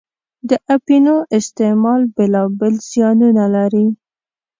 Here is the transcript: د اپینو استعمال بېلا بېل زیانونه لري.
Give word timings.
د 0.49 0.51
اپینو 0.75 1.15
استعمال 1.37 2.01
بېلا 2.15 2.43
بېل 2.57 2.75
زیانونه 2.89 3.45
لري. 3.55 3.85